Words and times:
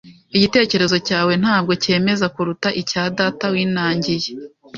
Igitekerezo 0.35 0.95
cyawe 1.07 1.33
ntabwo 1.41 1.71
cyemeza 1.83 2.25
kuruta 2.35 2.67
icya 2.81 3.03
data 3.17 3.45
winangiye.. 3.53 4.29